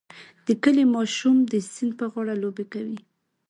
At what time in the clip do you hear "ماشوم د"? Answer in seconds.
0.95-1.53